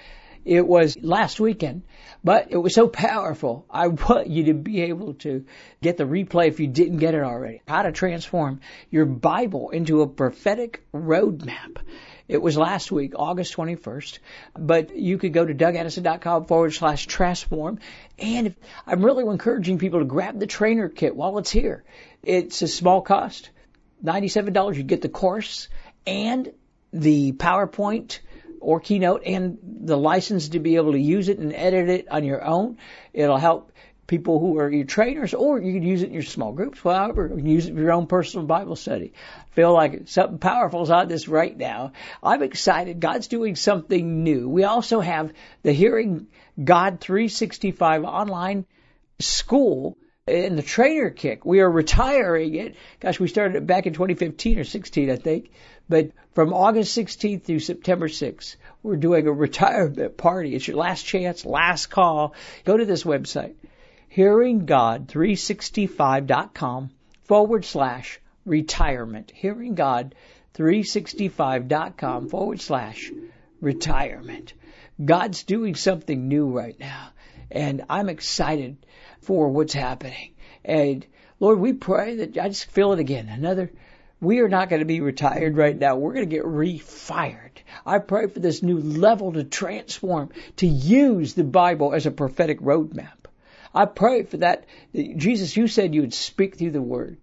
it 0.45 0.65
was 0.65 0.95
last 1.01 1.39
weekend, 1.39 1.83
but 2.23 2.47
it 2.51 2.57
was 2.57 2.75
so 2.75 2.87
powerful. 2.87 3.65
I 3.69 3.87
want 3.87 4.27
you 4.27 4.45
to 4.45 4.53
be 4.53 4.83
able 4.83 5.15
to 5.15 5.45
get 5.81 5.97
the 5.97 6.03
replay 6.03 6.47
if 6.47 6.59
you 6.59 6.67
didn't 6.67 6.97
get 6.97 7.15
it 7.15 7.23
already. 7.23 7.61
How 7.67 7.81
to 7.81 7.91
transform 7.91 8.61
your 8.91 9.05
Bible 9.05 9.71
into 9.71 10.01
a 10.01 10.07
prophetic 10.07 10.83
roadmap. 10.93 11.77
It 12.27 12.41
was 12.41 12.57
last 12.57 12.91
week, 12.91 13.13
August 13.15 13.55
21st, 13.55 14.19
but 14.57 14.95
you 14.95 15.19
could 15.19 15.31
go 15.31 15.45
to 15.45 15.53
dougaddison.com 15.53 16.45
forward 16.45 16.73
slash 16.73 17.05
transform. 17.05 17.79
And 18.17 18.47
if, 18.47 18.55
I'm 18.87 19.05
really 19.05 19.23
encouraging 19.23 19.77
people 19.77 19.99
to 19.99 20.05
grab 20.05 20.39
the 20.39 20.47
trainer 20.47 20.89
kit 20.89 21.15
while 21.15 21.37
it's 21.37 21.51
here. 21.51 21.83
It's 22.23 22.63
a 22.63 22.67
small 22.67 23.01
cost, 23.01 23.51
$97. 24.03 24.75
You 24.75 24.83
get 24.83 25.01
the 25.01 25.09
course 25.09 25.69
and 26.07 26.51
the 26.91 27.33
PowerPoint 27.33 28.19
or 28.59 28.79
Keynote 28.79 29.21
and 29.25 29.59
the 29.61 29.97
license 29.97 30.49
to 30.49 30.59
be 30.59 30.77
able 30.77 30.93
to 30.93 30.99
use 30.99 31.29
it 31.29 31.37
and 31.37 31.53
edit 31.53 31.89
it 31.89 32.07
on 32.09 32.23
your 32.23 32.43
own. 32.43 32.77
It'll 33.13 33.37
help 33.37 33.71
people 34.07 34.39
who 34.39 34.59
are 34.59 34.69
your 34.69 34.85
trainers, 34.85 35.33
or 35.33 35.59
you 35.59 35.73
can 35.73 35.83
use 35.83 36.03
it 36.03 36.07
in 36.07 36.13
your 36.13 36.23
small 36.23 36.51
groups, 36.51 36.79
you 36.83 36.83
can 36.83 37.45
use 37.45 37.65
it 37.65 37.71
in 37.71 37.77
your 37.77 37.91
own 37.91 38.07
personal 38.07 38.45
Bible 38.45 38.75
study. 38.75 39.13
Feel 39.51 39.73
like 39.73 40.07
something 40.07 40.37
powerful 40.37 40.83
is 40.83 40.91
on 40.91 41.07
this 41.07 41.27
right 41.27 41.55
now. 41.55 41.93
I'm 42.21 42.43
excited. 42.43 42.99
God's 42.99 43.27
doing 43.27 43.55
something 43.55 44.23
new. 44.23 44.47
We 44.47 44.63
also 44.63 44.99
have 44.99 45.33
the 45.63 45.71
Hearing 45.71 46.27
God 46.63 46.99
365 46.99 48.03
online 48.03 48.65
school 49.19 49.97
in 50.27 50.55
the 50.55 50.63
trainer 50.63 51.09
kick. 51.09 51.45
We 51.45 51.61
are 51.61 51.69
retiring 51.69 52.55
it. 52.55 52.75
Gosh, 52.99 53.19
we 53.19 53.27
started 53.27 53.57
it 53.57 53.67
back 53.67 53.87
in 53.87 53.93
2015 53.93 54.59
or 54.59 54.63
16, 54.63 55.09
I 55.09 55.15
think. 55.15 55.51
But 55.87 56.11
from 56.33 56.53
August 56.53 56.97
16th 56.97 57.43
through 57.43 57.59
September 57.59 58.07
6th, 58.07 58.55
we're 58.81 58.95
doing 58.95 59.27
a 59.27 59.31
retirement 59.31 60.17
party. 60.17 60.55
It's 60.55 60.67
your 60.67 60.77
last 60.77 61.05
chance, 61.05 61.45
last 61.45 61.87
call. 61.87 62.33
Go 62.65 62.75
to 62.75 62.85
this 62.85 63.03
website 63.03 63.55
hearinggod365.com 64.15 66.89
forward 67.23 67.65
slash 67.65 68.21
retirement. 68.45 69.33
Hearinggod365.com 69.41 72.29
forward 72.29 72.61
slash 72.61 73.11
retirement. 73.59 74.53
God's 75.03 75.43
doing 75.43 75.75
something 75.75 76.29
new 76.29 76.47
right 76.47 76.79
now, 76.79 77.09
and 77.51 77.83
I'm 77.89 78.07
excited 78.07 78.77
for 79.19 79.49
what's 79.49 79.73
happening. 79.73 80.31
And 80.63 81.05
Lord, 81.41 81.59
we 81.59 81.73
pray 81.73 82.15
that 82.17 82.37
I 82.37 82.47
just 82.47 82.71
feel 82.71 82.93
it 82.93 82.99
again. 82.99 83.27
Another, 83.27 83.69
we 84.21 84.39
are 84.39 84.47
not 84.47 84.69
going 84.69 84.79
to 84.79 84.85
be 84.85 85.01
retired 85.01 85.57
right 85.57 85.77
now. 85.77 85.97
We're 85.97 86.13
going 86.13 86.29
to 86.29 86.35
get 86.35 86.45
refired. 86.45 87.57
I 87.85 87.99
pray 87.99 88.27
for 88.27 88.39
this 88.39 88.63
new 88.63 88.79
level 88.79 89.33
to 89.33 89.43
transform, 89.43 90.29
to 90.57 90.67
use 90.67 91.33
the 91.33 91.43
Bible 91.43 91.93
as 91.93 92.05
a 92.05 92.11
prophetic 92.11 92.61
roadmap. 92.61 93.24
I 93.75 93.85
pray 93.85 94.23
for 94.23 94.37
that. 94.37 94.65
Jesus, 94.93 95.57
you 95.57 95.67
said 95.67 95.93
you 95.93 96.01
would 96.01 96.13
speak 96.13 96.57
through 96.57 96.71
the 96.71 96.81
word. 96.81 97.17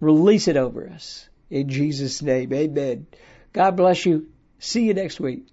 Release 0.00 0.48
it 0.48 0.56
over 0.56 0.88
us. 0.88 1.28
In 1.50 1.68
Jesus' 1.68 2.22
name, 2.22 2.52
amen. 2.52 3.06
God 3.52 3.76
bless 3.76 4.06
you. 4.06 4.28
See 4.58 4.86
you 4.86 4.94
next 4.94 5.20
week. 5.20 5.46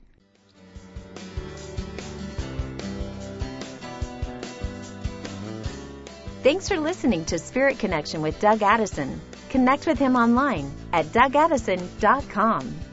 Thanks 6.42 6.70
for 6.70 6.80
listening 6.80 7.26
to 7.26 7.38
Spirit 7.38 7.78
Connection 7.78 8.22
with 8.22 8.40
Doug 8.40 8.64
Addison. 8.64 9.22
Connect 9.50 9.86
with 9.86 10.00
him 10.00 10.16
online 10.16 10.72
at 10.92 11.06
dougaddison.com. 11.08 12.91